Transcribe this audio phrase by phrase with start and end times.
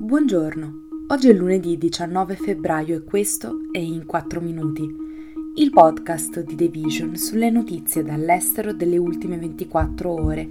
[0.00, 4.88] Buongiorno, oggi è lunedì 19 febbraio e questo è In 4 Minuti,
[5.56, 10.48] il podcast di The Vision sulle notizie dall'estero delle ultime 24 ore.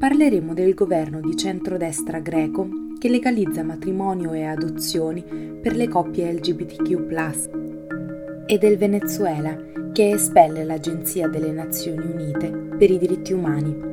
[0.00, 2.68] Parleremo del governo di centrodestra greco
[2.98, 5.22] che legalizza matrimonio e adozioni
[5.62, 9.56] per le coppie LGBTQ e del Venezuela
[9.92, 13.91] che espelle l'Agenzia delle Nazioni Unite per i diritti umani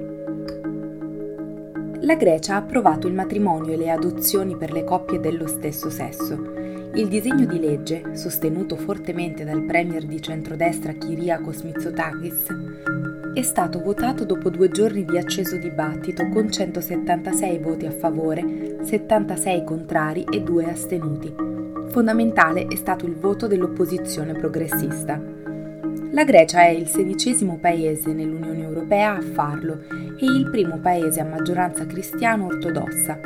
[2.02, 6.34] la Grecia ha approvato il matrimonio e le adozioni per le coppie dello stesso sesso.
[6.94, 12.45] Il disegno di legge, sostenuto fortemente dal premier di centrodestra Kyriakos Mitsotakis,
[13.34, 19.63] è stato votato dopo due giorni di acceso dibattito con 176 voti a favore, 76
[19.63, 21.34] contrari e 2 astenuti.
[21.90, 25.38] Fondamentale è stato il voto dell'opposizione progressista.
[26.12, 29.84] La Grecia è il sedicesimo paese nell'Unione Europea a farlo
[30.20, 33.20] e il primo paese a maggioranza cristiano ortodossa.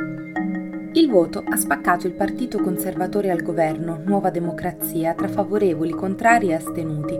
[0.92, 6.54] Il voto ha spaccato il partito conservatore al governo, Nuova Democrazia, tra favorevoli, contrari e
[6.54, 7.18] astenuti.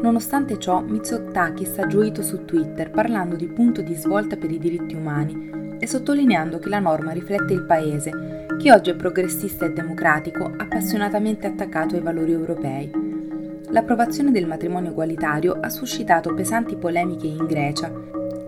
[0.00, 4.94] Nonostante ciò, Mitsotakis ha gioito su Twitter parlando di punto di svolta per i diritti
[4.94, 10.50] umani e sottolineando che la norma riflette il paese, che oggi è progressista e democratico,
[10.56, 13.03] appassionatamente attaccato ai valori europei.
[13.74, 17.92] L'approvazione del matrimonio egualitario ha suscitato pesanti polemiche in Grecia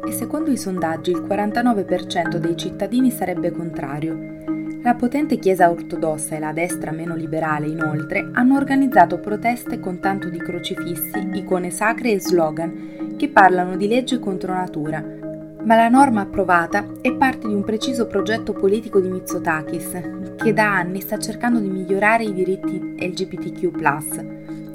[0.07, 4.17] e secondo i sondaggi il 49% dei cittadini sarebbe contrario.
[4.85, 10.29] La potente Chiesa ortodossa e la destra meno liberale, inoltre, hanno organizzato proteste con tanto
[10.29, 15.05] di crocifissi, icone sacre e slogan che parlano di legge contro natura.
[15.65, 20.73] Ma la norma approvata è parte di un preciso progetto politico di Mitsotakis, che da
[20.73, 23.77] anni sta cercando di migliorare i diritti LGBTQ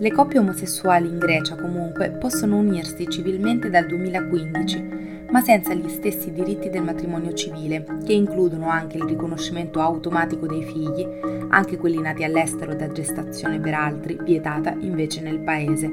[0.01, 6.31] le coppie omosessuali in Grecia comunque possono unirsi civilmente dal 2015, ma senza gli stessi
[6.31, 11.07] diritti del matrimonio civile, che includono anche il riconoscimento automatico dei figli,
[11.49, 15.87] anche quelli nati all'estero da gestazione per altri, vietata invece nel paese.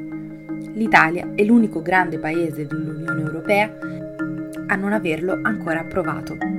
[0.72, 3.70] L'Italia è l'unico grande paese dell'Unione Europea
[4.68, 6.57] a non averlo ancora approvato.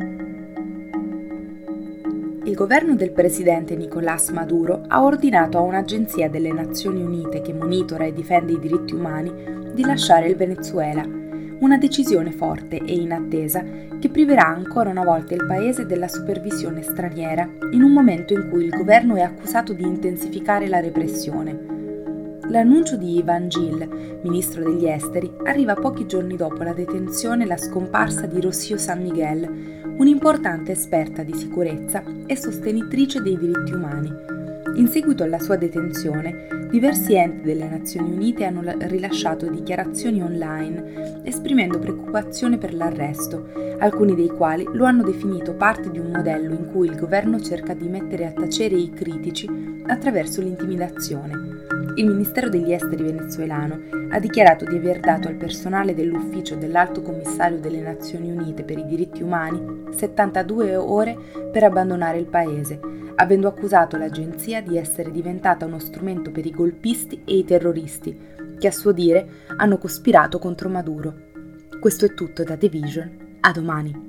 [2.49, 8.05] Il governo del presidente Nicolás Maduro ha ordinato a un'agenzia delle Nazioni Unite che monitora
[8.05, 9.31] e difende i diritti umani
[9.71, 11.03] di lasciare il Venezuela,
[11.59, 13.63] una decisione forte e inattesa
[13.99, 18.63] che priverà ancora una volta il paese della supervisione straniera in un momento in cui
[18.63, 21.78] il governo è accusato di intensificare la repressione.
[22.49, 27.57] L'annuncio di Ivan Gil, ministro degli esteri, arriva pochi giorni dopo la detenzione e la
[27.57, 34.38] scomparsa di Rossio San Miguel, un'importante esperta di sicurezza e sostenitrice dei diritti umani.
[34.75, 41.79] In seguito alla sua detenzione, diversi enti delle Nazioni Unite hanno rilasciato dichiarazioni online esprimendo
[41.79, 46.87] preoccupazione per l'arresto, alcuni dei quali lo hanno definito parte di un modello in cui
[46.87, 49.47] il governo cerca di mettere a tacere i critici
[49.85, 51.57] attraverso l'intimidazione.
[51.95, 53.79] Il Ministero degli Esteri venezuelano
[54.11, 58.85] ha dichiarato di aver dato al personale dell'ufficio dell'Alto Commissario delle Nazioni Unite per i
[58.85, 61.17] diritti umani 72 ore
[61.51, 62.79] per abbandonare il paese,
[63.19, 68.17] avendo accusato l'agenzia di essere diventata uno strumento per i golpisti e i terroristi,
[68.57, 71.27] che a suo dire hanno cospirato contro Maduro.
[71.79, 73.37] Questo è tutto da The Vision.
[73.41, 74.08] A domani.